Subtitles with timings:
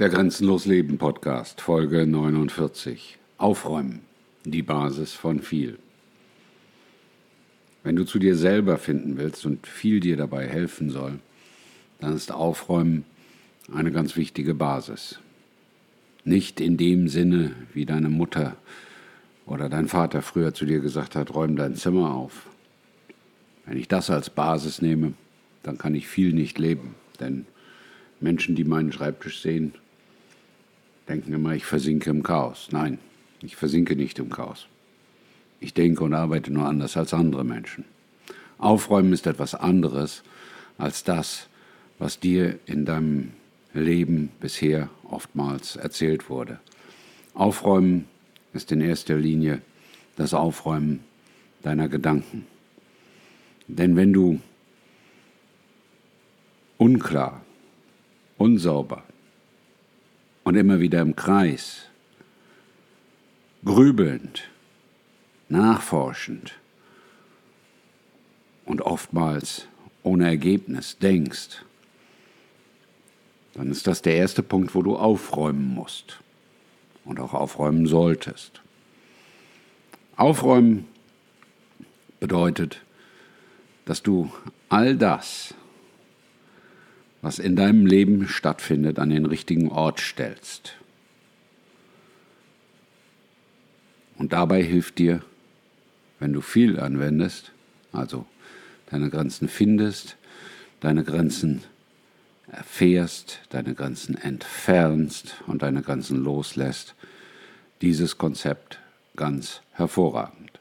[0.00, 3.18] Der Grenzenlos Leben Podcast, Folge 49.
[3.36, 4.00] Aufräumen,
[4.46, 5.78] die Basis von viel.
[7.82, 11.18] Wenn du zu dir selber finden willst und viel dir dabei helfen soll,
[11.98, 13.04] dann ist Aufräumen
[13.70, 15.18] eine ganz wichtige Basis.
[16.24, 18.56] Nicht in dem Sinne, wie deine Mutter
[19.44, 22.46] oder dein Vater früher zu dir gesagt hat, räum dein Zimmer auf.
[23.66, 25.12] Wenn ich das als Basis nehme,
[25.62, 27.44] dann kann ich viel nicht leben, denn
[28.18, 29.74] Menschen, die meinen Schreibtisch sehen,
[31.10, 32.68] denken immer, ich versinke im Chaos.
[32.70, 32.98] Nein,
[33.42, 34.68] ich versinke nicht im Chaos.
[35.58, 37.84] Ich denke und arbeite nur anders als andere Menschen.
[38.58, 40.22] Aufräumen ist etwas anderes
[40.78, 41.48] als das,
[41.98, 43.32] was dir in deinem
[43.74, 46.60] Leben bisher oftmals erzählt wurde.
[47.34, 48.06] Aufräumen
[48.52, 49.62] ist in erster Linie
[50.16, 51.00] das Aufräumen
[51.62, 52.46] deiner Gedanken.
[53.66, 54.40] Denn wenn du
[56.78, 57.42] unklar,
[58.38, 59.02] unsauber,
[60.50, 61.82] und immer wieder im Kreis,
[63.64, 64.48] grübelnd,
[65.48, 66.54] nachforschend
[68.64, 69.68] und oftmals
[70.02, 71.62] ohne Ergebnis denkst,
[73.54, 76.18] dann ist das der erste Punkt, wo du aufräumen musst
[77.04, 78.60] und auch aufräumen solltest.
[80.16, 80.88] Aufräumen
[82.18, 82.82] bedeutet,
[83.84, 84.32] dass du
[84.68, 85.54] all das,
[87.22, 90.74] was in deinem Leben stattfindet, an den richtigen Ort stellst.
[94.16, 95.22] Und dabei hilft dir,
[96.18, 97.52] wenn du viel anwendest,
[97.92, 98.26] also
[98.90, 100.16] deine Grenzen findest,
[100.80, 101.62] deine Grenzen
[102.50, 106.94] erfährst, deine Grenzen entfernst und deine Grenzen loslässt,
[107.80, 108.78] dieses Konzept
[109.16, 110.60] ganz hervorragend.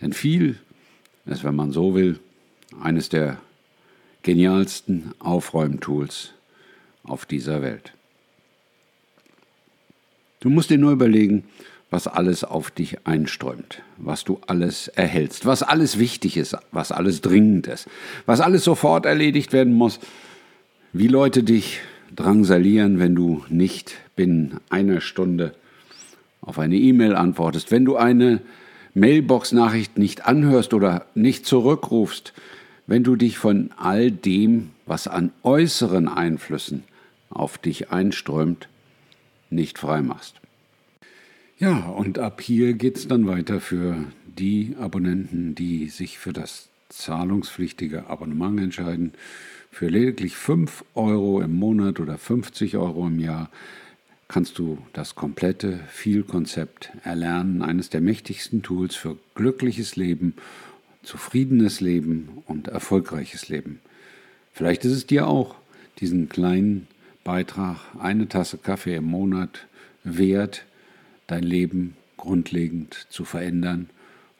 [0.00, 0.58] Denn viel
[1.24, 2.20] ist, wenn man so will,
[2.80, 3.38] eines der
[4.26, 6.32] genialsten Aufräumtools
[7.04, 7.92] auf dieser Welt.
[10.40, 11.44] Du musst dir nur überlegen,
[11.90, 17.20] was alles auf dich einströmt, was du alles erhältst, was alles wichtig ist, was alles
[17.20, 17.88] dringend ist,
[18.26, 20.00] was alles sofort erledigt werden muss,
[20.92, 21.78] wie Leute dich
[22.14, 25.54] drangsalieren, wenn du nicht binnen einer Stunde
[26.40, 28.40] auf eine E-Mail antwortest, wenn du eine
[28.94, 32.32] Mailbox-Nachricht nicht anhörst oder nicht zurückrufst,
[32.86, 36.84] wenn du dich von all dem, was an äußeren Einflüssen
[37.30, 38.68] auf dich einströmt,
[39.50, 40.40] nicht frei machst.
[41.58, 46.68] Ja, und ab hier geht es dann weiter für die Abonnenten, die sich für das
[46.90, 49.12] zahlungspflichtige Abonnement entscheiden.
[49.70, 53.50] Für lediglich 5 Euro im Monat oder 50 Euro im Jahr
[54.28, 60.34] kannst du das komplette Viel-Konzept erlernen, eines der mächtigsten Tools für glückliches Leben
[61.06, 63.80] zufriedenes Leben und erfolgreiches Leben.
[64.52, 65.54] Vielleicht ist es dir auch
[66.00, 66.88] diesen kleinen
[67.24, 69.66] Beitrag, eine Tasse Kaffee im Monat
[70.04, 70.64] wert,
[71.26, 73.88] dein Leben grundlegend zu verändern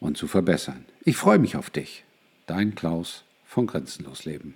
[0.00, 0.84] und zu verbessern.
[1.04, 2.04] Ich freue mich auf dich.
[2.46, 4.54] Dein Klaus von Grenzenlos Leben.